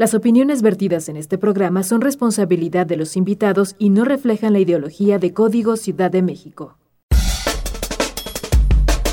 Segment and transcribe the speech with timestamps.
[0.00, 4.58] Las opiniones vertidas en este programa son responsabilidad de los invitados y no reflejan la
[4.58, 6.78] ideología de Código Ciudad de México.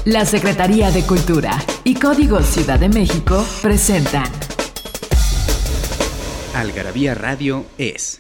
[0.05, 4.31] La Secretaría de Cultura y Código Ciudad de México presentan.
[6.55, 8.15] Algarabía Radio es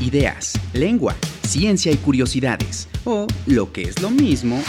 [0.00, 4.62] ideas, lengua, ciencia y curiosidades, o lo que es lo mismo,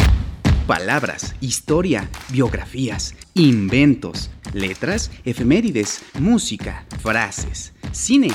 [0.67, 8.29] palabras, historia, biografías, inventos, letras, efemérides, música, frases, cine,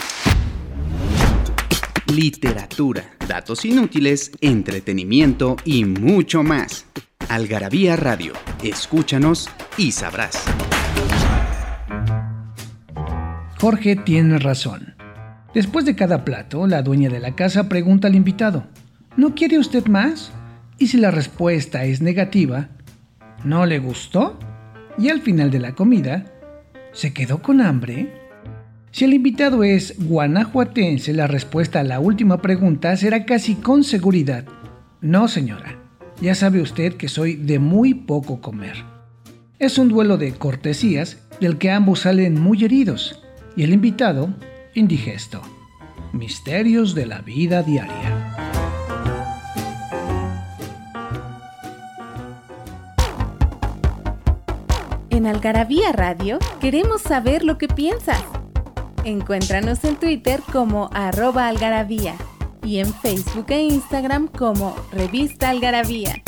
[2.13, 6.87] literatura, datos inútiles, entretenimiento y mucho más.
[7.29, 10.45] Algarabía Radio, escúchanos y sabrás.
[13.61, 14.95] Jorge tiene razón.
[15.55, 18.67] Después de cada plato, la dueña de la casa pregunta al invitado,
[19.17, 20.31] ¿no quiere usted más?
[20.79, 22.69] Y si la respuesta es negativa,
[23.45, 24.39] ¿no le gustó?
[24.99, 26.25] Y al final de la comida,
[26.93, 28.13] ¿se quedó con hambre?
[28.91, 34.45] Si el invitado es guanajuatense, la respuesta a la última pregunta será casi con seguridad,
[35.03, 35.79] no señora,
[36.21, 38.77] ya sabe usted que soy de muy poco comer.
[39.59, 43.23] Es un duelo de cortesías del que ambos salen muy heridos
[43.55, 44.35] y el invitado
[44.75, 45.43] indigesto.
[46.13, 48.16] Misterios de la vida diaria.
[55.27, 58.23] En Algarabía Radio queremos saber lo que piensas.
[59.03, 62.15] Encuéntranos en Twitter como arroba algarabía
[62.63, 66.23] y en Facebook e Instagram como Revista Algarabía.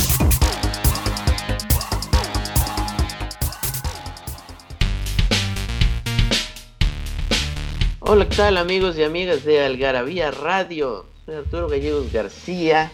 [8.01, 11.07] Hola, ¿qué tal amigos y amigas de Algarabía Radio?
[11.25, 12.91] Soy Arturo Gallegos García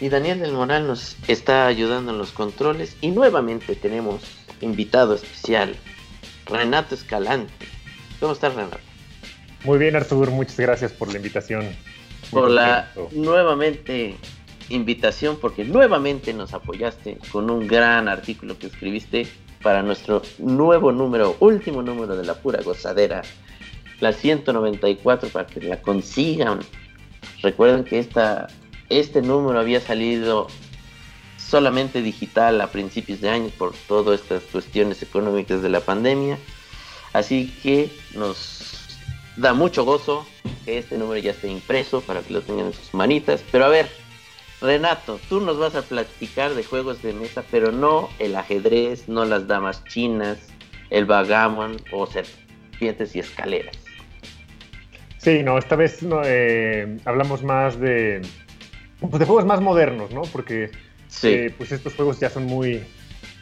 [0.00, 5.74] y Daniel del Moral nos está ayudando en los controles y nuevamente tenemos invitado especial,
[6.46, 7.66] Renato Escalante.
[8.18, 8.78] ¿Cómo estás, Renato?
[9.64, 11.66] Muy bien, Arturo, muchas gracias por la invitación.
[12.30, 14.16] por la nuevamente
[14.68, 19.26] invitación, porque nuevamente nos apoyaste con un gran artículo que escribiste
[19.62, 23.22] para nuestro nuevo número, último número de la pura gozadera,
[24.00, 26.60] la 194, para que la consigan.
[27.42, 28.46] Recuerden que esta,
[28.88, 30.46] este número había salido
[31.50, 36.38] solamente digital a principios de año por todas estas cuestiones económicas de la pandemia.
[37.12, 38.98] Así que nos
[39.36, 40.26] da mucho gozo
[40.64, 43.42] que este número ya esté impreso para que lo tengan en sus manitas.
[43.50, 43.90] Pero a ver,
[44.60, 49.24] Renato, tú nos vas a platicar de juegos de mesa, pero no el ajedrez, no
[49.24, 50.38] las damas chinas,
[50.90, 53.76] el vagamon o serpientes y escaleras.
[55.18, 58.22] Sí, no, esta vez eh, hablamos más de,
[59.00, 60.22] pues, de juegos más modernos, ¿no?
[60.22, 60.70] Porque
[61.10, 61.28] Sí.
[61.28, 62.82] Eh, pues estos juegos ya son muy,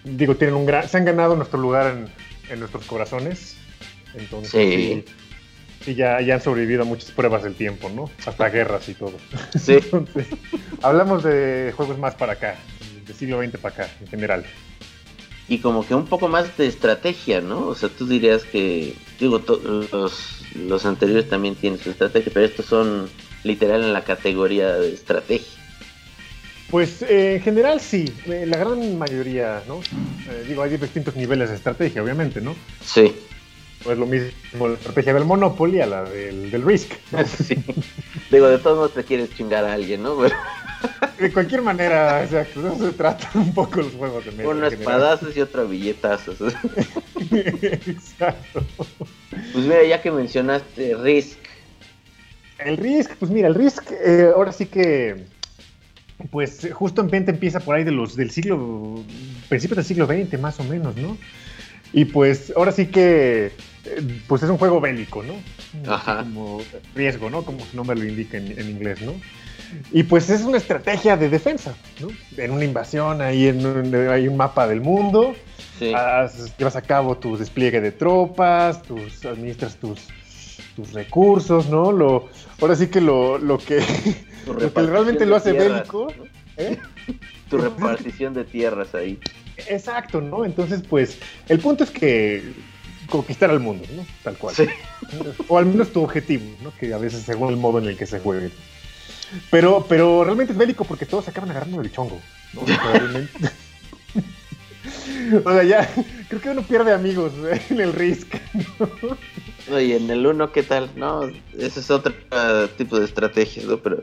[0.04, 2.08] digo, tienen un gran, se han ganado nuestro lugar
[2.50, 3.56] en, nuestros corazones.
[4.14, 5.04] Entonces, sí.
[5.84, 8.10] sí, ya, ya, han sobrevivido a muchas pruebas del tiempo, ¿no?
[8.26, 9.14] Hasta guerras y todo.
[9.58, 9.74] Sí.
[9.92, 10.26] Entonces,
[10.82, 12.56] hablamos de juegos más para acá,
[13.06, 14.44] del siglo XX para acá, en general.
[15.46, 17.68] Y como que un poco más de estrategia, ¿no?
[17.68, 19.42] O sea, tú dirías que, digo,
[19.92, 23.08] los, los anteriores también tienen su estrategia, pero estos son
[23.44, 25.58] literal en la categoría de estrategia.
[26.70, 29.80] Pues eh, en general sí, eh, la gran mayoría, ¿no?
[29.80, 32.54] Eh, digo, hay distintos niveles de estrategia, obviamente, ¿no?
[32.84, 33.14] Sí.
[33.82, 36.92] Pues lo mismo la estrategia del Monopoly a la del, del Risk.
[37.26, 37.56] Sí.
[38.30, 40.18] Digo, de todos modos te quieres chingar a alguien, ¿no?
[41.18, 44.48] De cualquier manera, exacto, no se trata un poco los juegos de mesa.
[44.48, 46.36] Uno espadazos y otro billetazos.
[47.32, 48.62] Exacto.
[49.52, 51.38] Pues mira, ya que mencionaste Risk.
[52.58, 53.90] El Risk, pues mira, el Risk,
[54.34, 55.24] ahora sí que
[56.30, 59.02] pues justamente empieza por ahí de los del siglo,
[59.48, 61.16] principios del siglo XX más o menos, ¿no?
[61.92, 65.34] Y pues ahora sí que, eh, pues es un juego bélico, ¿no?
[65.90, 66.18] Ajá.
[66.18, 66.60] Como
[66.94, 67.44] riesgo, ¿no?
[67.44, 69.14] Como su nombre lo indica en, inglés, ¿no?
[69.92, 72.08] Y pues es una estrategia de defensa, ¿no?
[72.36, 75.34] En una invasión, ahí en un, hay un mapa del mundo,
[75.78, 75.92] sí.
[76.58, 80.08] llevas a cabo tu despliegue de tropas, tus, administras tus,
[80.78, 81.90] tus recursos, ¿no?
[81.90, 82.28] Lo,
[82.60, 83.82] ahora sí que lo, lo que
[84.46, 86.06] lo que realmente lo hace bélico.
[86.56, 86.78] ¿eh?
[87.50, 89.18] Tu repartición de tierras ahí.
[89.56, 90.44] Exacto, ¿no?
[90.44, 92.52] Entonces, pues, el punto es que
[93.10, 94.06] conquistar al mundo, ¿no?
[94.22, 94.54] Tal cual.
[95.48, 96.72] O al menos tu objetivo, ¿no?
[96.78, 98.50] Que a veces según el modo en el que se juegue.
[99.50, 102.20] Pero, pero realmente es bélico porque todos acaban agarrando el chongo,
[102.54, 102.62] ¿no?
[105.44, 105.90] o sea, ya,
[106.28, 107.60] creo que uno pierde amigos ¿eh?
[107.70, 108.36] en el Risk.
[109.70, 110.90] Oye, en el uno, ¿qué tal?
[110.96, 111.22] No,
[111.56, 113.78] ese es otro uh, tipo de estrategia, ¿no?
[113.78, 114.02] Pero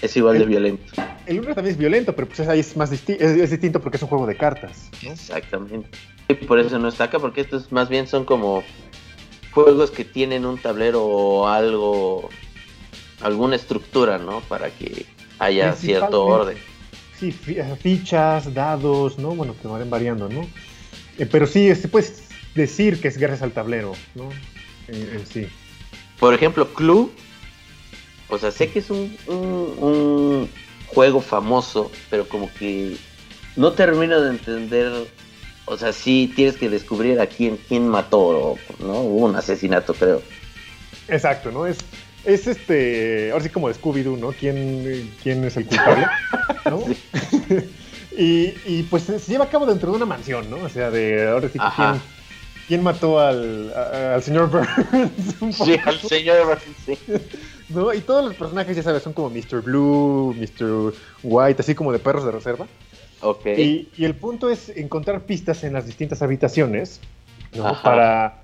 [0.00, 0.92] es igual de violento.
[1.26, 4.08] El uno también es violento, pero pues ahí es más es, distinto porque es un
[4.08, 4.90] juego de cartas.
[5.02, 5.88] Exactamente.
[6.28, 8.62] Y por eso no está acá, porque estos más bien son como
[9.52, 12.30] juegos que tienen un tablero o algo,
[13.20, 14.40] alguna estructura, ¿no?
[14.42, 15.06] Para que
[15.38, 16.56] haya cierto orden.
[17.18, 19.34] Sí, fichas, dados, ¿no?
[19.34, 20.42] Bueno, que van variando, ¿no?
[21.18, 24.30] Eh, pero sí, se este, puedes decir que es gracias al tablero, ¿no?
[24.88, 25.46] En, sí.
[26.18, 27.10] Por ejemplo, Clue,
[28.28, 30.48] o sea, sé que es un, un,
[30.86, 32.96] juego famoso, pero como que
[33.56, 35.06] no termino de entender
[35.64, 39.00] o sea, sí tienes que descubrir a quién, quién mató, ¿no?
[39.00, 40.20] Hubo un asesinato, creo.
[41.08, 41.66] Exacto, ¿no?
[41.66, 41.78] Es,
[42.24, 44.32] es este, ahora sí como de Scooby-Doo, ¿no?
[44.32, 46.06] ¿Quién, ¿Quién es el culpable?
[46.66, 46.82] ¿no?
[48.18, 50.56] y, y, pues se lleva a cabo dentro de una mansión, ¿no?
[50.56, 52.00] O sea, de ahora sí que
[52.72, 55.56] quién, mató al, al señor Burns.
[55.64, 56.98] sí, al señor Burns, sí.
[57.68, 57.92] ¿No?
[57.92, 59.62] Y todos los personajes, ya sabes, son como Mr.
[59.62, 60.94] Blue, Mr.
[61.22, 62.66] White, así como de perros de reserva.
[63.20, 63.88] Okay.
[63.96, 67.00] Y, el punto es encontrar pistas en las distintas habitaciones
[67.82, 68.42] para,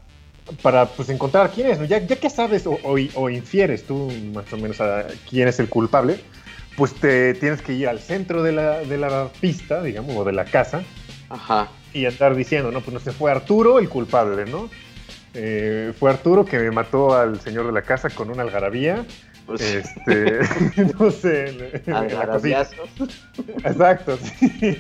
[0.62, 1.88] para pues, encontrar quién es.
[1.88, 6.20] Ya, ya que sabes o, infieres tú más o menos a quién es el culpable,
[6.76, 10.32] pues te tienes que ir al centro de la, de la pista, digamos, o de
[10.32, 10.82] la casa.
[11.28, 11.68] Ajá.
[11.92, 14.68] Y andar diciendo, no, pues no se fue Arturo el culpable, ¿no?
[15.34, 19.04] Eh, fue Arturo que me mató al señor de la casa con una algarabía
[19.48, 20.40] pues este,
[20.98, 21.80] no sé.
[23.64, 24.76] Exacto, sí.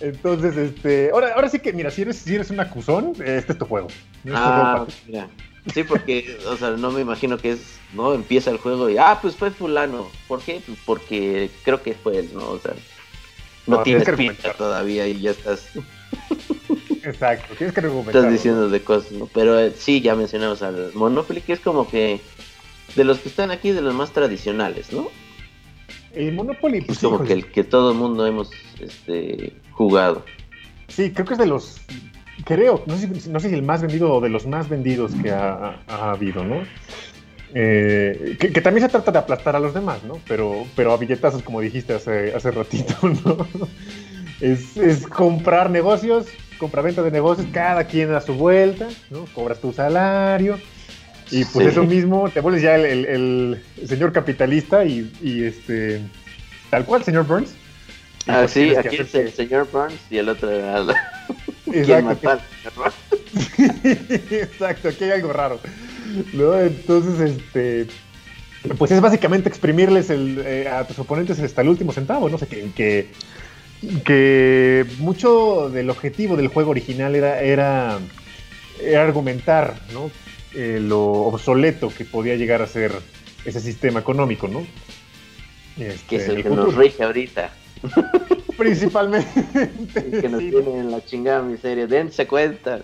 [0.00, 3.58] Entonces, este, ahora, ahora sí que, mira, si eres, si eres un acusón, este es
[3.58, 3.88] tu juego.
[4.32, 5.28] ah, mira.
[5.74, 8.14] Sí, porque, o sea, no me imagino que es, ¿no?
[8.14, 10.08] Empieza el juego y, ah, pues fue fulano.
[10.26, 10.62] ¿Por qué?
[10.64, 12.48] Pues porque creo que fue él, ¿no?
[12.48, 12.72] O sea,
[13.68, 15.70] no, tienes pinta todavía y ya estás...
[17.04, 18.16] Exacto, tienes que argumentar.
[18.16, 19.26] Estás diciendo de cosas, ¿no?
[19.32, 22.20] Pero eh, sí, ya mencionamos al Monopoly, que es como que
[22.96, 25.08] de los que están aquí, de los más tradicionales, ¿no?
[26.12, 26.98] El Monopoly, pues.
[26.98, 28.50] como que el que todo el mundo hemos
[28.80, 30.24] este, jugado.
[30.88, 31.80] Sí, creo que es de los.
[32.44, 35.30] Creo, no sé, no sé si el más vendido o de los más vendidos que
[35.30, 36.62] ha, habido, ¿no?
[37.54, 40.20] Eh, que, también se trata de aplastar a los demás, ¿no?
[40.28, 43.48] Pero, pero a billetazos, como dijiste hace, hace ratito, ¿no?
[44.40, 46.26] Es, es comprar negocios,
[46.58, 49.24] compra-venta de negocios, cada quien a su vuelta, ¿no?
[49.34, 50.58] Cobras tu salario
[51.30, 55.10] y pues eso mismo, te vuelves ya el, señor capitalista y,
[55.44, 56.00] este
[56.70, 57.54] tal cual, señor Burns.
[58.26, 60.80] Ah, pues sí, aquí es el señor Burns y el otro era
[61.72, 62.38] Exacto.
[64.30, 65.60] Exacto, aquí hay algo raro.
[66.34, 66.58] ¿No?
[66.58, 67.86] Entonces, este
[68.76, 72.46] pues es básicamente exprimirles el, eh, a tus oponentes hasta el último centavo, no sé,
[72.46, 73.08] que, que,
[74.04, 77.98] que mucho del objetivo del juego original era, era,
[78.82, 80.10] era argumentar, ¿no?
[80.54, 82.92] Eh, lo obsoleto que podía llegar a ser
[83.44, 84.66] ese sistema económico, ¿no?
[85.78, 87.50] Este, que es el, que nos rige ahorita.
[88.58, 89.70] Principalmente.
[90.20, 91.86] que nos tiene en la chingada miseria.
[91.86, 92.80] Dense cuenta.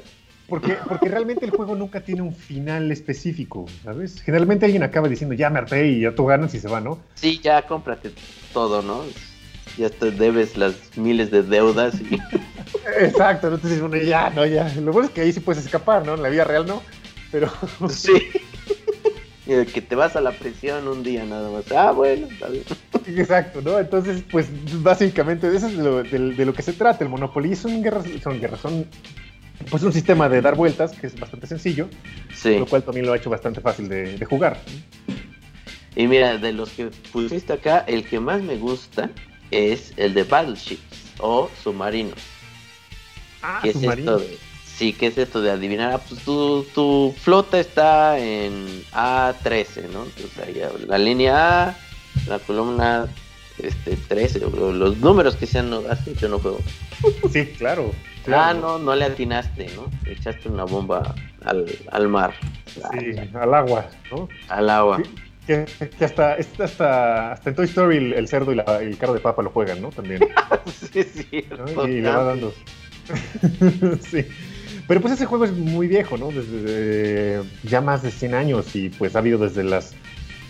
[0.49, 4.21] Porque, porque realmente el juego nunca tiene un final específico, ¿sabes?
[4.21, 6.99] Generalmente alguien acaba diciendo, ya me harté y ya tú ganas y se va, ¿no?
[7.15, 8.11] Sí, ya cómprate
[8.53, 9.03] todo, ¿no?
[9.79, 12.01] Ya te debes las miles de deudas.
[12.01, 12.21] Y...
[13.01, 14.69] Exacto, no te dices, bueno, ya, no, ya.
[14.75, 16.15] Lo bueno es que ahí sí puedes escapar, ¿no?
[16.15, 16.83] En la vida real no
[17.35, 17.51] pero...
[17.89, 18.13] Sí.
[19.47, 21.71] Y que te vas a la prisión un día nada más.
[21.73, 22.65] Ah, bueno, está bien.
[23.19, 23.79] Exacto, ¿no?
[23.79, 24.47] Entonces, pues
[24.83, 27.05] básicamente eso es de lo, de, lo que se trata.
[27.05, 28.87] El Monopoly son guerras, son guerras, son
[29.71, 31.89] pues un sistema de dar vueltas que es bastante sencillo,
[32.35, 32.59] sí.
[32.59, 34.61] lo cual también lo ha hecho bastante fácil de, de, jugar.
[35.97, 39.11] Y mira, de los que pusiste acá, el que más me gusta
[39.51, 42.19] es el de Battleships o Submarinos.
[43.43, 44.23] Ah, submarinos.
[44.65, 45.93] Sí, ¿qué es esto de adivinar?
[45.93, 50.05] Ah, pues tu, tu flota está en A13, ¿no?
[50.05, 51.79] Entonces ahí la línea A,
[52.27, 53.07] la columna
[53.59, 55.83] este 13, los números que sean, ¿no?
[55.89, 56.59] ¿has hecho no juego?
[57.33, 57.93] Sí, claro,
[58.33, 59.91] Ah, no, no le atinaste, ¿no?
[60.11, 61.15] Echaste una bomba
[61.45, 62.35] al, al mar.
[62.67, 64.29] Sí, al agua, ¿no?
[64.49, 65.03] Al agua.
[65.47, 65.67] Que,
[65.99, 69.43] que, hasta, hasta, hasta en Toy Story el, cerdo y, la, el carro de papa
[69.43, 69.91] lo juegan, ¿no?
[69.91, 70.21] También.
[70.93, 71.27] sí, sí.
[71.31, 72.55] Y le va dando.
[74.01, 74.27] sí.
[74.87, 76.29] Pero pues ese juego es muy viejo, ¿no?
[76.29, 79.95] Desde ya más de 100 años y pues ha habido desde las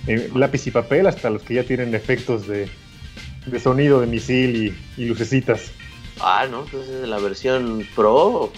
[0.07, 2.69] eh, lápiz y papel hasta los que ya tienen efectos de,
[3.61, 5.71] sonido de misil y, lucecitas.
[6.21, 8.53] Ah, no, entonces es la versión pro.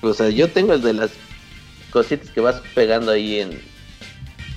[0.00, 1.10] O sea, yo tengo el de las
[1.90, 3.60] cositas que vas pegando ahí en,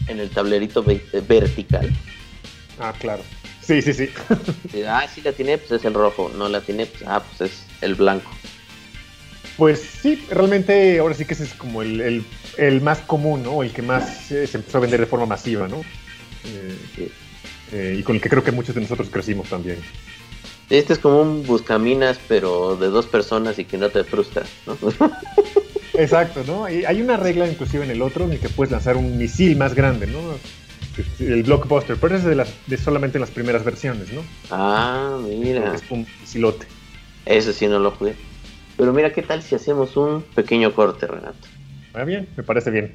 [0.07, 1.91] en el tablerito vertical.
[2.79, 3.23] Ah, claro.
[3.61, 4.09] Sí, sí, sí.
[4.87, 6.31] ah, sí la tiene, pues es el rojo.
[6.35, 8.31] No la tiene, pues, ah, pues es el blanco.
[9.57, 12.25] Pues sí, realmente ahora sí que ese es como el,
[12.81, 13.63] más común, ¿no?
[13.63, 15.81] El que más eh, se empezó a vender de forma masiva, ¿no?
[16.45, 17.11] Eh,
[17.71, 19.77] eh, y con el que creo que muchos de nosotros crecimos también.
[20.71, 24.77] Este es como un buscaminas, pero de dos personas y que no te frustra, ¿no?
[25.93, 26.69] Exacto, ¿no?
[26.69, 29.57] Y hay una regla inclusive en el otro en el que puedes lanzar un misil
[29.57, 30.19] más grande, ¿no?
[31.19, 34.21] El blockbuster, pero ese es de, las, de solamente en las primeras versiones, ¿no?
[34.49, 35.75] Ah, mira.
[35.75, 36.65] Es un misilote.
[37.25, 38.15] Eso sí no lo jugué.
[38.77, 41.49] Pero mira, ¿qué tal si hacemos un pequeño corte, Renato?
[41.93, 42.93] Ah, bien, me parece bien.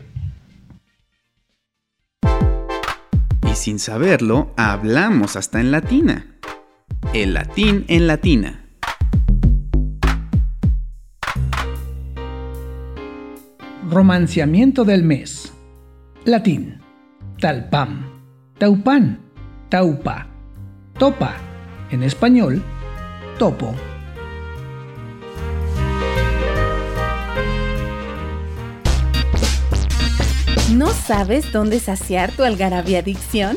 [3.47, 6.37] Y sin saberlo, hablamos hasta en latina.
[7.15, 8.65] El latín en latina.
[13.89, 15.53] Romanciamiento del mes.
[16.25, 16.81] Latín.
[17.41, 18.05] Talpam.
[18.59, 19.21] Taupan.
[19.69, 20.27] Taupa.
[20.99, 21.37] Topa.
[21.91, 22.63] En español,
[23.39, 23.75] topo.
[30.75, 33.57] ¿No sabes dónde saciar tu algarabía adicción?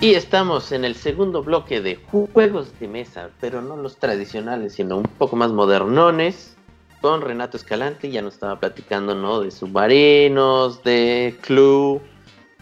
[0.00, 1.96] Y estamos en el segundo bloque de
[2.32, 6.56] juegos de mesa, pero no los tradicionales, sino un poco más modernones,
[7.00, 9.40] con Renato Escalante, ya nos estaba platicando, ¿no?
[9.40, 12.00] De submarinos, de Clue,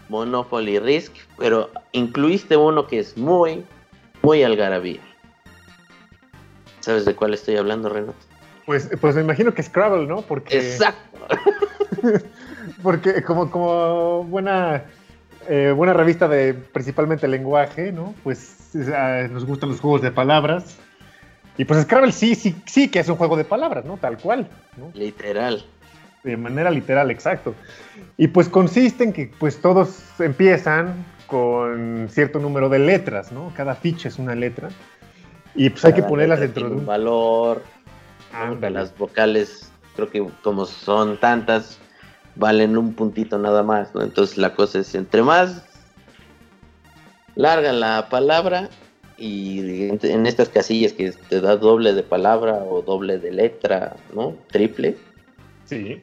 [0.09, 3.63] Monopoly Risk, pero incluiste uno que es muy,
[4.23, 5.01] muy algarabía.
[6.79, 8.17] ¿Sabes de cuál estoy hablando, Renato?
[8.65, 10.23] Pues, pues me imagino que Scrabble, ¿no?
[10.23, 11.19] Porque, Exacto.
[12.83, 14.85] porque como, como buena,
[15.47, 18.13] eh, buena revista de principalmente lenguaje, ¿no?
[18.23, 20.77] Pues eh, nos gustan los juegos de palabras.
[21.57, 23.97] Y pues Scrabble sí, sí, sí que es un juego de palabras, ¿no?
[23.97, 24.91] Tal cual, ¿no?
[24.93, 25.65] Literal.
[26.23, 27.55] De manera literal, exacto.
[28.17, 33.51] Y pues consiste en que pues todos empiezan con cierto número de letras, ¿no?
[33.55, 34.69] Cada ficha es una letra.
[35.55, 36.85] Y pues hay que ponerlas dentro de un...
[36.85, 37.63] valor.
[38.33, 38.75] Ándale.
[38.75, 41.79] Las vocales, creo que como son tantas,
[42.37, 44.01] valen un puntito nada más, ¿no?
[44.01, 45.63] Entonces la cosa es entre más
[47.35, 48.69] larga la palabra
[49.17, 54.35] y en estas casillas que te da doble de palabra o doble de letra, ¿no?
[54.51, 54.95] Triple.
[55.65, 56.01] Sí.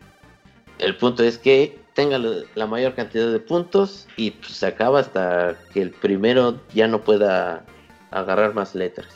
[0.78, 5.56] El punto es que tenga la mayor cantidad de puntos y pues, se acaba hasta
[5.72, 7.64] que el primero ya no pueda
[8.10, 9.08] agarrar más letras.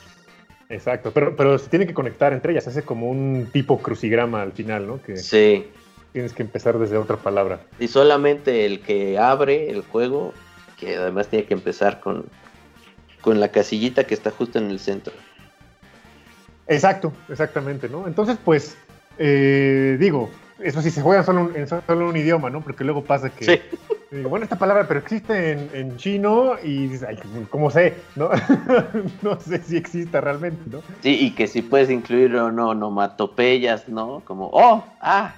[0.69, 4.51] Exacto, pero, pero se tiene que conectar entre ellas, hace como un tipo crucigrama al
[4.51, 5.01] final, ¿no?
[5.01, 5.67] Que Sí.
[6.13, 7.59] Tienes que empezar desde otra palabra.
[7.79, 10.33] Y solamente el que abre el juego,
[10.77, 12.25] que además tiene que empezar con,
[13.21, 15.13] con la casillita que está justo en el centro.
[16.67, 18.07] Exacto, exactamente, ¿no?
[18.07, 18.77] Entonces, pues,
[19.17, 22.61] eh, digo, eso sí se juega solo un- en solo un idioma, ¿no?
[22.61, 23.59] Porque luego pasa que, Sí.
[24.11, 27.17] digo, bueno, esta palabra, pero existe en, en chino y dices, ay,
[27.49, 27.95] ¿cómo sé?
[28.15, 28.29] ¿No?
[29.23, 30.81] no sé si exista realmente, ¿no?
[31.01, 34.21] Sí, y que si puedes incluir o no onomatopeyas, ¿no?
[34.25, 35.33] Como, oh, ah.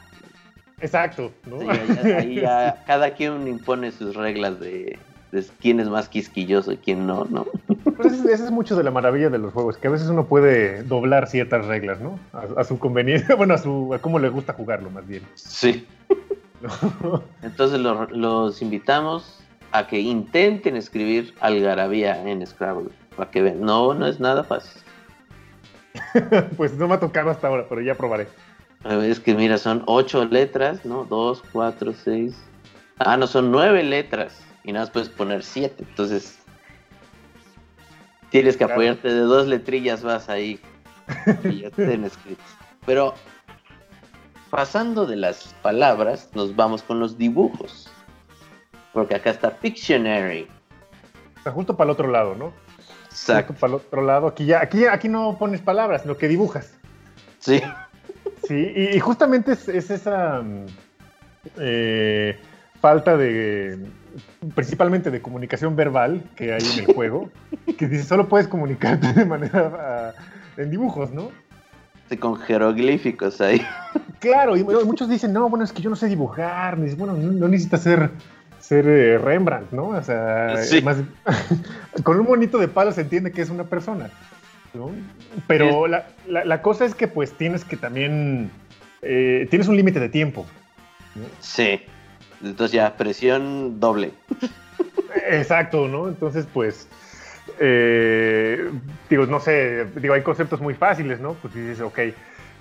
[0.81, 1.59] Exacto, ¿no?
[1.59, 4.97] Sí, ahí, ahí ya cada quien impone sus reglas de,
[5.31, 7.45] de quién es más quisquilloso y quién no, ¿no?
[7.97, 10.83] Pues esa es- mucho de la maravilla de los juegos, que a veces uno puede
[10.83, 12.19] doblar ciertas reglas, ¿no?
[12.33, 15.21] A, a su conveniencia, bueno, a su a cómo le gusta jugarlo, más bien.
[15.35, 15.85] Sí.
[17.01, 17.23] ¿no?
[17.41, 19.39] Entonces lo- los invitamos
[19.71, 22.89] a que intenten escribir algarabía en Scrabble.
[23.15, 24.81] Para que vean, no, no es nada fácil.
[26.57, 28.27] pues no me ha tocado hasta ahora, pero ya probaré.
[28.83, 31.05] Es que mira, son ocho letras, ¿no?
[31.05, 32.35] Dos, cuatro, seis.
[32.97, 34.41] Ah, no, son nueve letras.
[34.63, 35.83] Y nada más puedes poner siete.
[35.87, 36.39] Entonces,
[38.29, 40.59] tienes que apoyarte de dos letrillas más ahí.
[41.43, 42.45] Y ya estén escritas.
[42.85, 43.13] Pero,
[44.49, 47.89] pasando de las palabras, nos vamos con los dibujos.
[48.93, 50.47] Porque acá está Pictionary.
[51.43, 52.53] Sea, justo para el otro lado, ¿no?
[53.05, 53.53] Exacto.
[53.53, 54.27] Para el otro lado.
[54.27, 56.77] Aquí ya, aquí, aquí no pones palabras, sino que dibujas.
[57.39, 57.61] Sí.
[58.51, 60.65] Sí, y, y justamente es, es esa mm,
[61.57, 62.37] eh,
[62.81, 63.79] falta de,
[64.55, 67.29] principalmente de comunicación verbal que hay en el juego,
[67.77, 70.21] que dice, solo puedes comunicarte de manera, ah,
[70.57, 71.29] en dibujos, ¿no?
[72.09, 73.65] Sí, Con jeroglíficos ahí.
[74.19, 77.31] Claro, y muchos dicen, no, bueno, es que yo no sé dibujar, ni- bueno, no,
[77.31, 78.09] no necesitas ser,
[78.59, 79.87] ser eh, Rembrandt, ¿no?
[79.87, 80.81] O sea, Sí.
[80.81, 80.97] más-
[82.03, 84.09] con un monito de palo se entiende que es una persona,
[84.73, 84.91] ¿no?
[85.47, 88.49] Pero la, la- la cosa es que pues tienes que también,
[89.01, 90.45] eh, tienes un límite de tiempo.
[91.39, 91.81] Sí.
[92.43, 94.11] Entonces ya, presión doble.
[95.29, 96.07] Exacto, ¿no?
[96.07, 96.87] Entonces, pues,
[97.59, 98.69] eh,
[99.09, 101.33] digo, no sé, digo, hay conceptos muy fáciles, ¿no?
[101.33, 101.99] Pues dices, ok,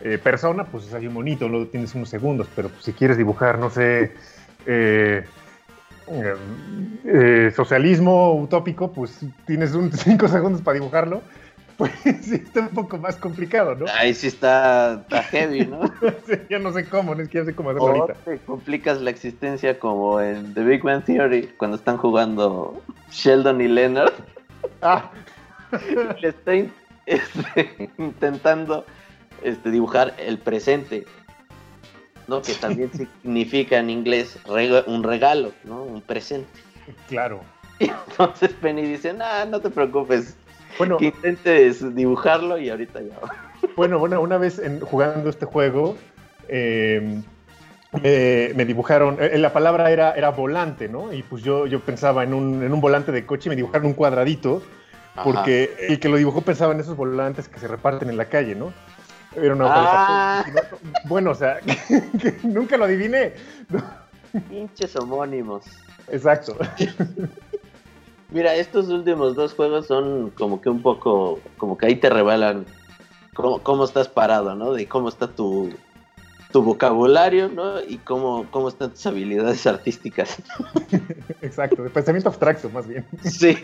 [0.03, 3.59] eh, persona, pues hay un monito, luego tienes unos segundos, pero pues, si quieres dibujar,
[3.59, 4.13] no sé,
[4.67, 5.25] eh,
[7.05, 11.23] eh, socialismo utópico, pues tienes un 5 segundos para dibujarlo,
[11.81, 13.87] pues sí está un poco más complicado, ¿no?
[13.99, 15.81] Ahí sí está, heavy, ¿no?
[16.51, 18.21] ya no sé cómo, ni siquiera sé cómo hacerlo ahorita.
[18.23, 23.69] Te complicas la existencia como en The Big Man Theory, cuando están jugando Sheldon y
[23.69, 24.13] Leonard.
[24.83, 25.11] Ah.
[26.21, 26.71] Le estoy
[27.07, 28.85] este, intentando
[29.43, 31.07] este, dibujar el presente,
[32.29, 32.43] ¿no?
[32.43, 34.39] Que también significa en inglés
[34.87, 35.83] un regalo, ¿no?
[35.83, 36.61] Un presente.
[37.09, 37.41] Claro.
[37.79, 40.37] Y entonces Penny dice, no, no te preocupes,
[40.81, 43.15] bueno, que intentes dibujarlo y ahorita ya.
[43.77, 45.97] Bueno, bueno, una vez en, jugando este juego,
[46.49, 47.23] em,
[48.03, 51.13] me dibujaron, eh, la palabra era, era volante, ¿no?
[51.13, 53.87] Y pues yo, yo pensaba en un, en un volante de coche y me dibujaron
[53.87, 54.63] un cuadradito,
[55.23, 58.55] porque el que lo dibujó pensaba en esos volantes que se reparten en la calle,
[58.55, 58.73] ¿no?
[59.37, 60.45] Era una ah.
[61.05, 61.61] Bueno, o sea,
[62.43, 63.35] nunca lo adiviné.
[64.49, 65.65] Pinches homónimos.
[66.09, 66.57] Exacto.
[68.31, 72.65] Mira, estos últimos dos juegos son como que un poco, como que ahí te revelan
[73.35, 74.73] cómo, estás parado, ¿no?
[74.73, 75.71] De cómo está tu,
[76.53, 77.81] tu vocabulario, ¿no?
[77.81, 80.37] Y cómo, cómo están tus habilidades artísticas.
[81.43, 83.05] Exacto, de pensamiento abstracto más bien.
[83.25, 83.59] Sí.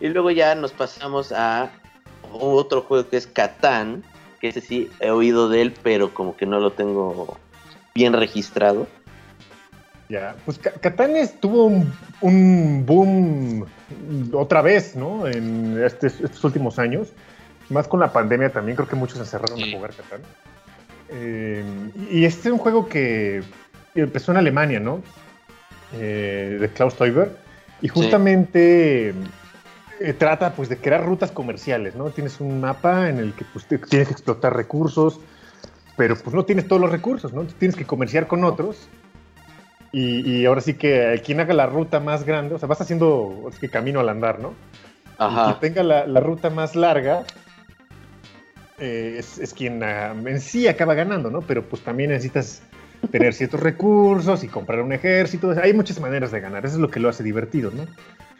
[0.00, 1.70] Y luego ya nos pasamos a
[2.32, 4.02] otro juego que es Catán,
[4.40, 7.36] que ese sí he oído de él, pero como que no lo tengo
[7.94, 8.86] bien registrado.
[10.10, 11.70] Ya, pues Catán tuvo
[12.20, 13.64] un, boom
[14.32, 15.28] otra vez, ¿no?
[15.28, 17.12] En estos últimos años.
[17.68, 20.20] Más con la pandemia también, creo que muchos se encerraron a jugar Catán.
[21.10, 21.62] Eh,
[22.10, 23.44] y este es un juego que
[23.94, 25.00] empezó en Alemania, ¿no?
[25.92, 27.30] Eh, de Klaus Teuber.
[27.80, 29.14] Y justamente
[30.00, 32.10] eh, trata pues de crear rutas comerciales, ¿no?
[32.10, 35.20] Tienes un mapa en el que pues, tienes que explotar recursos,
[35.96, 37.44] pero pues no tienes todos los recursos, ¿no?
[37.44, 38.88] Tienes que comerciar con otros
[39.92, 43.58] y, ahora sí que quien haga la ruta más grande, o sea, vas haciendo es
[43.58, 44.54] que camino al andar, ¿no?
[45.18, 45.56] Ajá.
[45.58, 47.24] quien tenga la, ruta más larga
[48.78, 51.42] eh, es, quien ah, en sí acaba ganando, ¿no?
[51.42, 52.62] Pero pues también necesitas
[53.10, 55.54] tener ciertos recursos y comprar un ejército.
[55.62, 57.86] Hay muchas maneras de ganar, eso es lo que lo hace divertido, ¿no?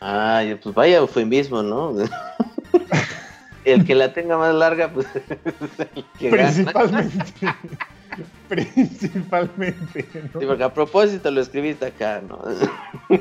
[0.01, 1.95] Ah, pues vaya eufemismo, ¿no?
[3.65, 5.07] el que la tenga más larga, pues
[5.95, 7.25] el que Principalmente.
[8.49, 10.07] Principalmente.
[10.33, 10.41] ¿no?
[10.41, 12.39] Sí, porque a propósito lo escribiste acá, ¿no?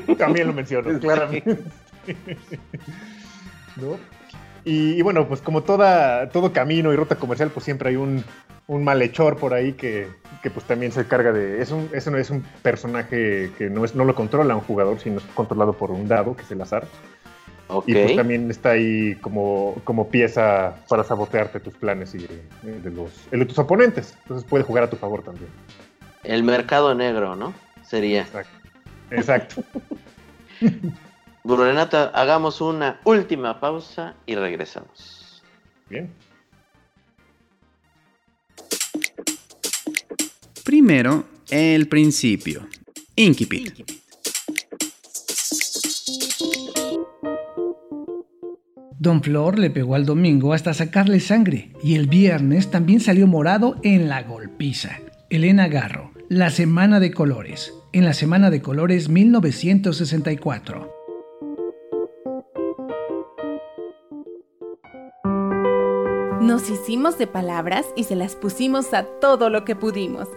[0.16, 1.58] También lo menciono, claramente.
[3.76, 3.98] ¿No?
[4.64, 8.24] Y, bueno, pues como toda, todo camino y ruta comercial, pues siempre hay un,
[8.68, 10.08] malhechor por ahí que,
[10.42, 11.62] pues también se carga de...
[11.62, 15.18] Es un, no es un personaje que no, es, no lo controla un jugador, sino
[15.18, 16.86] es controlado por un dado, que es el azar.
[17.86, 22.26] Y pues también está ahí como, como pieza para sabotearte tus planes y
[22.62, 24.14] de, los, de tus oponentes.
[24.22, 25.48] Entonces puede jugar a tu favor también.
[26.22, 27.54] El mercado negro, ¿no?
[27.82, 28.22] Sería.
[28.22, 28.68] Exacto.
[29.10, 29.64] Exacto.
[31.44, 35.42] Renata, hagamos una última pausa y regresamos.
[35.88, 36.10] Bien.
[40.64, 42.66] Primero, el principio.
[43.16, 43.99] Inkipit.
[49.00, 53.76] Don Flor le pegó al domingo hasta sacarle sangre y el viernes también salió morado
[53.82, 54.98] en la golpiza.
[55.30, 60.92] Elena Garro, La Semana de Colores, en la Semana de Colores 1964.
[66.42, 70.28] Nos hicimos de palabras y se las pusimos a todo lo que pudimos.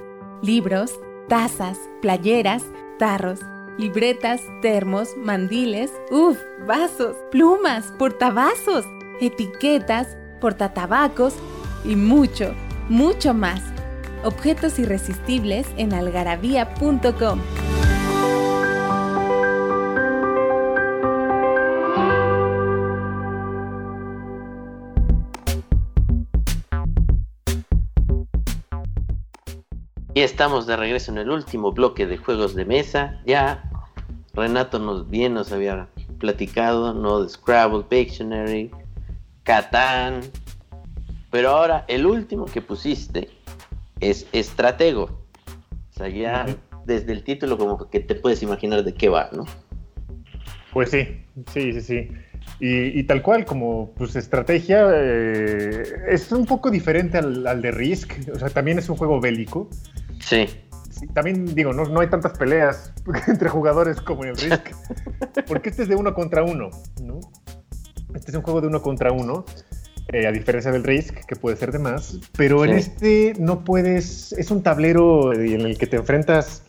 [0.42, 0.98] Libros,
[1.28, 2.64] tazas, playeras,
[2.98, 3.42] tarros,
[3.78, 8.86] libretas, termos, mandiles, uff, vasos, plumas, portavasos,
[9.20, 11.36] etiquetas, portatabacos
[11.84, 12.54] y mucho,
[12.90, 13.62] mucho más.
[14.24, 17.40] Objetos irresistibles en algarabía.com.
[30.16, 33.20] Y estamos de regreso en el último bloque de juegos de mesa.
[33.26, 33.64] Ya
[34.34, 35.88] Renato nos bien nos había
[36.20, 37.24] platicado, ¿no?
[37.24, 38.70] De Scrabble, Pictionary,
[39.42, 40.22] Catán.
[41.32, 43.32] Pero ahora el último que pusiste
[44.02, 45.06] es Estratego.
[45.06, 46.46] O sea, ya
[46.86, 49.46] desde el título como que te puedes imaginar de qué va, ¿no?
[50.74, 51.08] Pues sí,
[51.52, 52.08] sí, sí, sí.
[52.60, 58.14] Y, tal cual, como pues estrategia, eh, es un poco diferente al, al, de Risk.
[58.34, 59.70] O sea, también es un juego bélico.
[60.26, 60.48] Sí.
[61.14, 62.94] también digo, no, no hay tantas peleas
[63.28, 64.72] entre jugadores como en el Risk,
[65.48, 66.70] porque este es de uno contra uno,
[67.02, 67.20] ¿no?
[68.16, 69.46] Este es un juego de uno contra uno,
[70.10, 74.34] eh, a diferencia del Risk, que puede ser de más, pero en este no puedes,
[74.34, 76.64] es un tablero en el que te enfrentas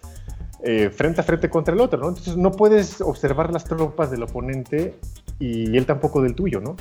[0.66, 2.08] eh, frente a frente contra el otro, ¿no?
[2.08, 4.94] Entonces no puedes observar las tropas del oponente
[5.38, 6.76] y él tampoco del tuyo, ¿no?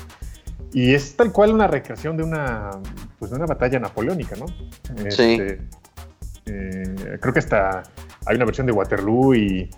[0.72, 2.72] Y es tal cual una recreación de una,
[3.20, 4.46] pues de una batalla napoleónica, ¿no?
[5.10, 5.38] Sí.
[6.46, 7.84] Eh, creo que hasta
[8.26, 9.70] hay una versión de Waterloo y,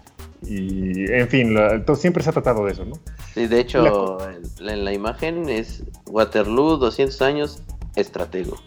[0.44, 2.96] y, en fin, la- todo- siempre se ha tratado de eso, ¿no?
[3.34, 7.62] Sí, de hecho, en, en la imagen es Waterloo, 200 años,
[7.96, 8.58] estratego.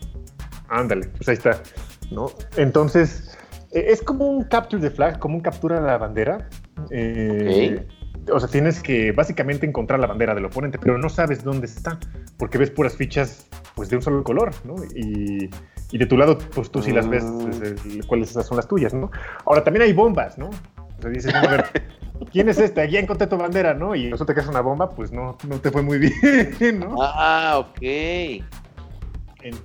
[0.69, 1.63] Ándale, pues ahí está,
[2.11, 2.31] ¿no?
[2.57, 3.37] Entonces,
[3.73, 6.49] eh, es como un capture the flag, como un captura de la bandera.
[6.91, 7.87] Eh,
[8.31, 11.99] O sea, tienes que básicamente encontrar la bandera del oponente, pero no sabes dónde está,
[12.37, 14.75] porque ves puras fichas pues de un solo color, ¿no?
[14.95, 15.49] Y,
[15.91, 17.51] y de tu lado, pues tú sí las ves, Mm.
[17.51, 19.11] es el- cuáles son las tuyas, ¿no?
[19.47, 20.49] Ahora, también hay bombas, ¿no?
[20.49, 21.65] O sea, dices, a ver,
[22.33, 22.91] ¿quién es este?
[22.91, 23.95] Ya encontré tu bandera, ¿no?
[23.95, 26.97] Y resulta que es una bomba, pues no, no te fue muy bien, ¿no?
[27.01, 27.69] Ah, ok.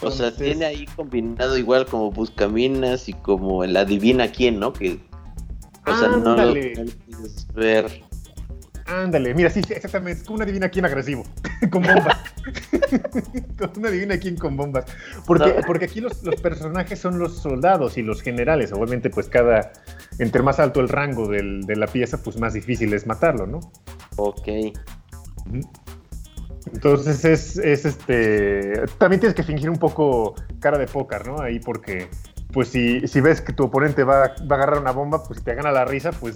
[0.03, 4.71] O sea, Entonces- tiene ahí combinado igual como Buscaminas y como el Adivina quién, ¿no?
[4.71, 4.99] Que,
[5.86, 6.73] o sea, Ándale.
[6.75, 8.03] no lo puedes ver.
[8.85, 10.19] Ándale, mira, sí, exactamente.
[10.21, 11.23] Es como una divina quién agresivo.
[11.71, 12.17] con bombas.
[13.57, 14.85] con una divina quién con bombas.
[15.25, 18.73] Porque, porque aquí los, los personajes son los soldados y los generales.
[18.73, 19.71] Obviamente, pues cada.
[20.19, 23.59] Entre más alto el rango del- de la pieza, pues más difícil es matarlo, ¿no?
[24.17, 24.47] Ok.
[26.71, 28.83] Entonces es, es este.
[28.97, 31.41] También tienes que fingir un poco cara de póker, ¿no?
[31.41, 32.07] Ahí porque.
[32.51, 35.45] Pues si, si ves que tu oponente va, va a agarrar una bomba, pues si
[35.45, 36.35] te gana la risa, pues.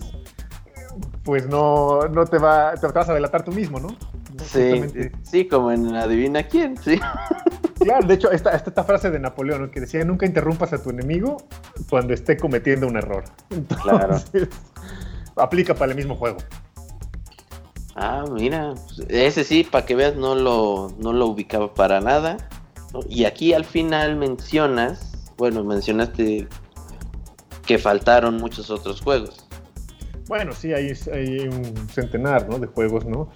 [1.27, 2.73] Pues no, no te va.
[2.75, 3.89] Te vas a delatar tú mismo, ¿no?
[4.45, 4.81] Sí,
[5.23, 7.01] sí, como en Adivina quién, sí.
[7.81, 9.69] Claro, de hecho, esta, esta, frase de Napoleón, ¿no?
[9.69, 11.35] que decía, nunca interrumpas a tu enemigo
[11.89, 13.25] cuando esté cometiendo un error.
[13.49, 14.17] Entonces, Claro.
[15.35, 16.37] aplica para el mismo juego.
[17.97, 18.75] Ah, mira,
[19.09, 22.37] ese sí, para que veas, no lo, no lo ubicaba para nada.
[23.09, 26.47] Y aquí al final mencionas, bueno, mencionaste
[27.65, 29.46] que faltaron muchos otros juegos.
[30.27, 32.59] Bueno, sí, hay, hay un centenar, ¿no?
[32.59, 33.29] De juegos, ¿no?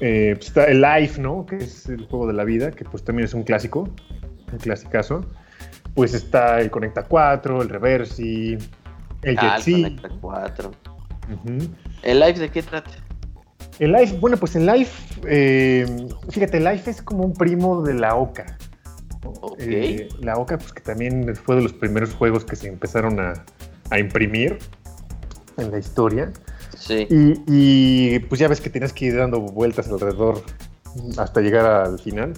[0.00, 1.46] Eh, pues está el Life, ¿no?
[1.46, 3.88] Que es el juego de la vida, que pues también es un clásico,
[4.52, 5.24] un clasicazo.
[5.94, 8.58] Pues está el Conecta 4, el Reversi,
[9.22, 9.72] el Ah, el.
[9.72, 10.70] Conecta 4.
[11.32, 11.68] Ujú.
[12.02, 12.90] ¿El live de qué trata?
[13.78, 15.86] El Life, bueno, pues el Life, eh,
[16.30, 18.58] fíjate, el Life es como un primo de la Oca.
[19.22, 19.30] ¿no?
[19.30, 19.56] Ok.
[19.58, 23.34] Eh, la Oca, pues que también fue de los primeros juegos que se empezaron a,
[23.90, 24.58] a imprimir
[25.58, 26.32] en la historia.
[26.76, 27.06] Sí.
[27.10, 30.42] Y, y, pues ya ves que tienes que ir dando vueltas alrededor
[31.16, 32.34] hasta llegar al final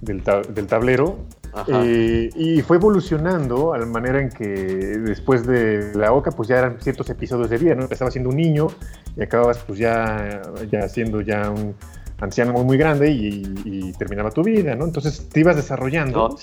[0.00, 1.18] del, ta- del tablero.
[1.54, 1.82] Ajá.
[1.84, 6.58] Eh, y fue evolucionando a la manera en que después de la OCA, pues ya
[6.58, 7.82] eran ciertos episodios de vida, ¿no?
[7.82, 8.68] Empezaba siendo un niño
[9.16, 11.74] y acababas pues ya, ya siendo ya un
[12.22, 14.84] anciano muy, muy grande y, y terminaba tu vida, ¿no?
[14.84, 16.28] Entonces te ibas desarrollando.
[16.30, 16.36] No,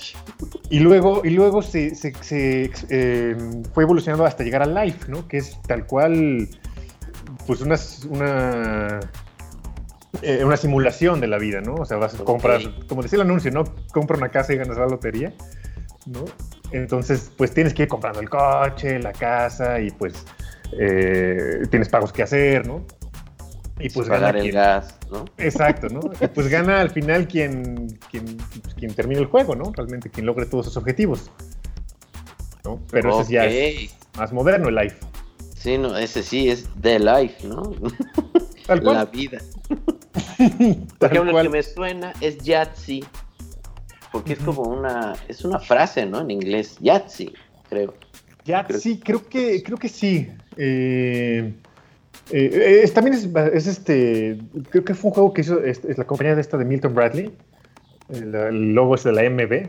[0.68, 3.36] Y luego, y luego se, se- se, eh,
[3.74, 5.26] fue evolucionando hasta llegar al live, ¿no?
[5.26, 6.48] Que es tal cual,
[7.46, 7.76] pues una,
[8.10, 9.00] una,
[10.22, 11.74] eh, una simulación de la vida, ¿no?
[11.76, 13.64] O sea, vas a comprar, como decía el anuncio, ¿no?
[13.92, 15.32] Compra una casa y ganas la lotería,
[16.06, 16.24] ¿no?
[16.72, 20.24] Entonces, pues tienes que ir comprando el coche, la casa y pues
[20.78, 22.84] eh, tienes pagos que hacer, ¿no?
[23.84, 25.24] Y pues pagar gana el quien- gas, ¿no?
[25.38, 26.00] Exacto, ¿no?
[26.20, 28.36] Y pues gana al final quien, quien,
[28.76, 29.72] quien termine el juego, ¿no?
[29.72, 31.30] Realmente quien logre todos sus objetivos.
[32.64, 32.80] ¿no?
[32.90, 34.96] Pero ese ya es más moderno el life.
[35.56, 37.62] Sí, no, ese sí es The Life, ¿no?
[38.66, 38.96] Tal cual.
[38.96, 39.38] La vida.
[40.98, 41.46] Por ejemplo, cual.
[41.46, 43.04] que me suena es Yahtzee.
[44.12, 45.14] Porque es como una.
[45.28, 46.20] Es una frase, ¿no?
[46.20, 46.76] En inglés.
[46.80, 47.32] Yahtzee,
[47.68, 47.94] creo.
[48.44, 50.30] Ya, creo- creo que, creo que sí.
[50.56, 51.52] Eh,
[52.32, 54.38] eh, es- también es, es este.
[54.70, 56.94] Creo que fue un juego que hizo es, es la compañía de esta de Milton
[56.94, 57.34] Bradley.
[58.08, 59.68] El, el logo es de la MB.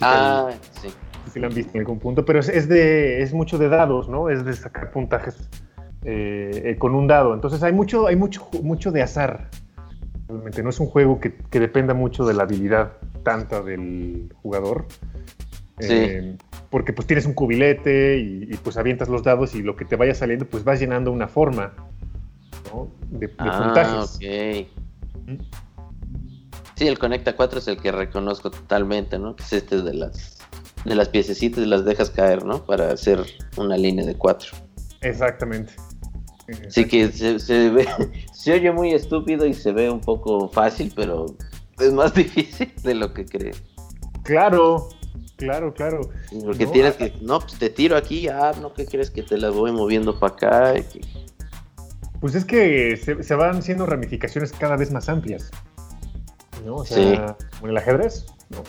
[0.00, 0.48] Ah,
[0.80, 0.88] sí.
[1.30, 4.30] si lo han visto en algún punto, pero es, de, es mucho de dados, ¿no?
[4.30, 5.50] Es de sacar puntajes
[6.04, 7.34] eh, eh, con un dado.
[7.34, 9.50] Entonces hay mucho, hay mucho, mucho de azar.
[10.26, 14.86] Realmente no es un juego que, que dependa mucho de la habilidad tanta del jugador.
[15.80, 16.36] Eh,
[16.70, 19.96] porque pues tienes un cubilete y, y, pues avientas los dados y lo que te
[19.96, 21.74] vaya saliendo pues vas llenando una forma
[22.72, 22.88] ¿no?
[23.10, 24.16] de, de Ah, puntajes.
[24.16, 25.38] ok.
[26.76, 29.36] Sí, el Conecta 4 es el que reconozco totalmente, ¿no?
[29.36, 30.38] Que es este de las
[30.84, 32.62] de las piececitas y las dejas caer, ¿no?
[32.66, 33.24] Para hacer
[33.56, 34.50] una línea de 4.
[35.00, 35.72] Exactamente.
[36.68, 37.86] Sí que se, se ve,
[38.34, 41.24] se oye muy estúpido y se ve un poco fácil, pero
[41.78, 43.62] es más difícil de lo que crees.
[44.24, 44.88] Claro,
[45.36, 46.00] claro, claro.
[46.44, 49.38] Porque No, tienes que, no, pues te tiro aquí, ah, no, ¿qué crees que te
[49.38, 50.78] las voy moviendo para acá?
[50.78, 51.00] Y que-
[52.24, 55.50] Pues es que se, se van haciendo ramificaciones cada vez más amplias.
[56.64, 56.76] ¿no?
[56.76, 58.62] O sea, como en el ajedrez, ¿no?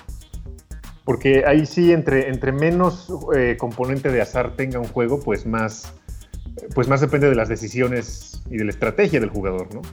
[1.05, 5.93] Porque ahí sí, entre, entre menos eh, componente de azar tenga un juego, pues más,
[6.73, 9.83] pues más depende de las decisiones y de la estrategia del jugador, ¿no?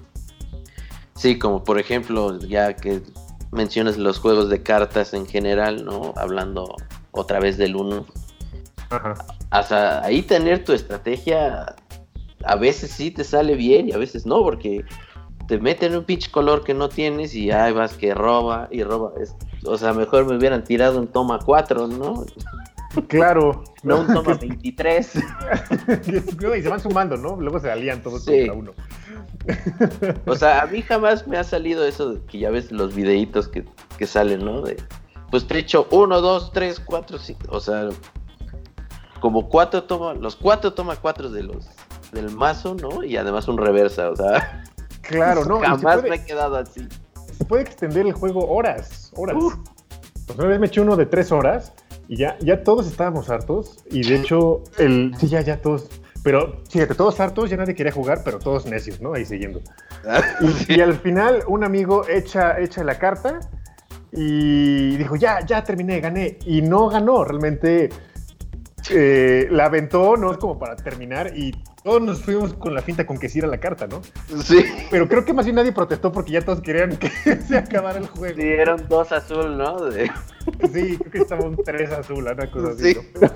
[1.14, 3.00] Sí, como por ejemplo, ya que
[3.52, 6.14] mencionas los juegos de cartas en general, ¿no?
[6.16, 6.74] Hablando
[7.12, 8.06] otra vez del uno.
[8.90, 9.14] Ajá.
[9.50, 11.76] Hasta ahí tener tu estrategia,
[12.44, 14.84] a veces sí te sale bien y a veces no, porque
[15.46, 19.12] te meten un pinche color que no tienes y ahí vas que roba y roba.
[19.66, 22.24] o sea, mejor me hubieran tirado un toma 4, ¿no?
[23.08, 23.64] Claro.
[23.82, 25.14] No un toma 23.
[26.58, 27.36] y se van sumando, ¿no?
[27.36, 28.72] Luego se alían todos contra uno.
[30.26, 33.48] O sea, a mí jamás me ha salido eso de que ya ves los videitos
[33.48, 33.64] que,
[33.98, 34.62] que salen, ¿no?
[34.62, 34.76] De,
[35.30, 37.40] pues te he hecho 1, 2, 3, 4, 5.
[37.48, 37.88] O sea,
[39.22, 41.68] como cuatro toma, los cuatro toma cuatro de los
[42.12, 43.02] del mazo, ¿no?
[43.02, 44.64] Y además un reversa, o sea.
[45.00, 45.60] Claro, no.
[45.60, 46.86] Jamás me he quedado así.
[47.36, 49.36] Se puede extender el juego horas, horas.
[50.26, 51.72] Pues una vez me eché uno de tres horas
[52.08, 53.84] y ya, ya todos estábamos hartos.
[53.90, 55.14] Y de hecho, el.
[55.18, 55.88] Sí, ya, ya todos.
[56.22, 59.14] Pero fíjate, todos hartos, ya nadie quería jugar, pero todos necios, ¿no?
[59.14, 59.60] Ahí siguiendo.
[60.68, 63.40] y, al final, un amigo echa, echa la carta
[64.12, 66.38] y dijo, ya, ya terminé, gané.
[66.46, 67.88] Y no ganó, realmente
[68.90, 70.30] eh, la aventó, ¿no?
[70.30, 71.52] Es como para terminar y
[71.84, 74.02] todos nos fuimos con la finta con que sí era la carta, ¿no?
[74.42, 74.64] Sí.
[74.90, 77.10] Pero creo que más bien nadie protestó porque ya todos querían que
[77.48, 78.40] se acabara el juego.
[78.40, 79.90] Sí, eran dos azul, ¿no?
[79.90, 82.96] Sí, creo que estaba un tres azul, una cosa así.
[83.20, 83.28] ¿no?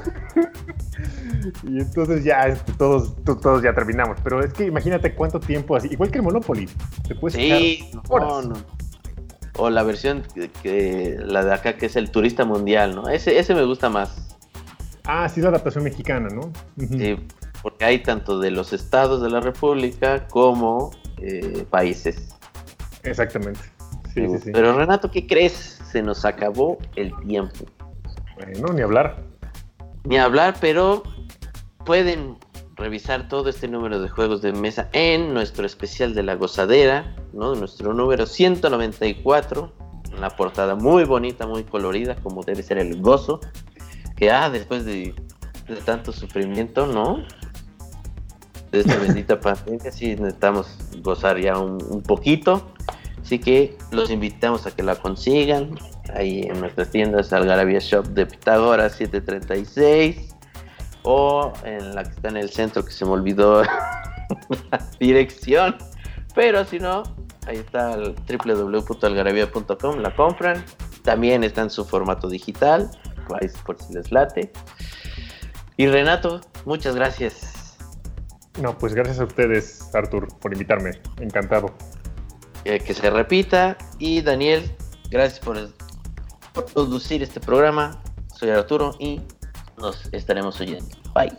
[1.70, 4.18] y entonces ya este, todos, todos ya terminamos.
[4.22, 6.68] Pero es que imagínate cuánto tiempo así, igual que el Monopoly.
[7.08, 8.54] Te puedes sí, no, no.
[9.58, 10.22] O la versión
[10.62, 13.08] que, la de acá que es el turista mundial, ¿no?
[13.08, 14.36] Ese, ese me gusta más.
[15.04, 16.52] Ah, sí, la adaptación mexicana, ¿no?
[16.76, 17.16] Sí,
[17.66, 22.28] porque hay tanto de los estados de la República como eh, países.
[23.02, 23.58] Exactamente.
[24.14, 24.50] Sí, sí, sí.
[24.52, 25.82] Pero Renato, ¿qué crees?
[25.90, 27.64] Se nos acabó el tiempo.
[28.36, 29.20] Bueno, ni hablar.
[30.04, 31.02] Ni hablar, pero
[31.84, 32.38] pueden
[32.76, 37.56] revisar todo este número de juegos de mesa en nuestro especial de la gozadera, ¿no?
[37.56, 39.72] Nuestro número 194,
[40.16, 43.40] una portada muy bonita, muy colorida, como debe ser el gozo,
[44.16, 45.16] que ah, después de,
[45.66, 47.26] de tanto sufrimiento, ¿no?
[48.76, 50.68] De esta bendita pandemia, sí necesitamos
[51.02, 52.72] gozar ya un, poquito.
[53.20, 55.76] Así que los invitamos a que la consigan
[56.14, 60.34] ahí en nuestras tiendas Algarabia Shop de Pitágoras 736
[61.02, 63.62] o en la que está en el centro que se me olvidó
[64.70, 65.76] la dirección.
[66.34, 67.02] Pero si no,
[67.46, 70.64] ahí está el www.algarabia.com, la compran.
[71.02, 72.90] También está en su formato digital,
[73.64, 74.52] por si les late.
[75.76, 77.55] Y Renato, muchas gracias
[78.60, 80.92] no, pues gracias a ustedes, Artur, por invitarme.
[81.20, 81.74] Encantado.
[82.64, 83.76] que se repita.
[83.98, 84.74] Y Daniel,
[85.10, 85.72] gracias por,
[86.72, 88.02] producir este programa.
[88.34, 89.20] Soy Arturo y
[89.78, 90.96] nos estaremos oyendo.
[91.14, 91.32] Bye.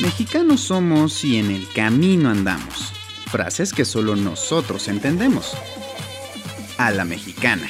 [0.00, 2.92] Mexicanos somos y en el camino andamos.
[3.26, 5.56] Frases que solo nosotros entendemos.
[6.78, 7.68] A la mexicana.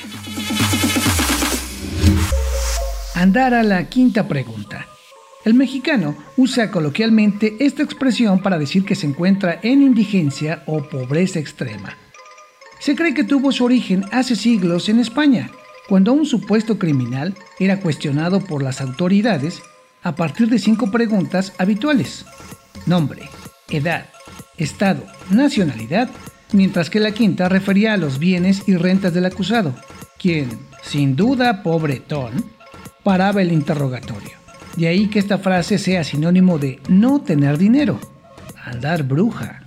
[3.19, 4.87] Andar a la quinta pregunta.
[5.45, 11.41] El mexicano usa coloquialmente esta expresión para decir que se encuentra en indigencia o pobreza
[11.41, 11.97] extrema.
[12.79, 15.51] Se cree que tuvo su origen hace siglos en España,
[15.89, 19.63] cuando un supuesto criminal era cuestionado por las autoridades
[20.05, 22.25] a partir de cinco preguntas habituales.
[22.87, 23.23] Nombre,
[23.69, 24.11] edad,
[24.59, 26.09] estado, nacionalidad,
[26.53, 29.75] mientras que la quinta refería a los bienes y rentas del acusado,
[30.21, 32.57] quien, sin duda pobretón,
[33.09, 34.33] paraba el interrogatorio.
[34.77, 37.99] De ahí que esta frase sea sinónimo de no tener dinero,
[38.63, 39.63] andar bruja.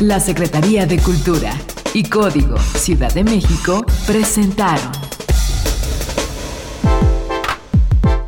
[0.00, 1.54] La Secretaría de Cultura
[1.94, 4.92] y Código Ciudad de México presentaron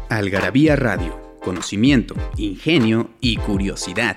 [0.09, 4.17] Algarabía Radio, conocimiento, ingenio y curiosidad